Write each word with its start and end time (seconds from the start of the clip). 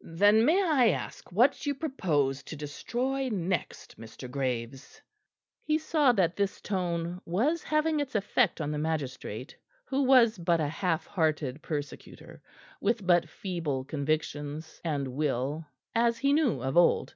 "Then 0.00 0.44
may 0.44 0.60
I 0.60 0.88
ask 0.88 1.30
what 1.30 1.64
you 1.64 1.72
propose 1.72 2.42
to 2.42 2.56
destroy 2.56 3.28
next, 3.28 3.96
Mr. 4.00 4.28
Graves?" 4.28 5.00
He 5.62 5.78
saw 5.78 6.10
that 6.10 6.34
this 6.34 6.60
tone 6.60 7.20
was 7.24 7.62
having 7.62 8.00
its 8.00 8.16
effect 8.16 8.60
on 8.60 8.72
the 8.72 8.78
magistrate, 8.78 9.54
who 9.84 10.02
was 10.02 10.38
but 10.38 10.58
a 10.58 10.66
half 10.66 11.06
hearted 11.06 11.62
persecutor, 11.62 12.42
with 12.80 13.06
but 13.06 13.28
feeble 13.28 13.84
convictions 13.84 14.80
and 14.84 15.06
will, 15.14 15.64
as 15.94 16.18
he 16.18 16.32
knew 16.32 16.60
of 16.62 16.76
old. 16.76 17.14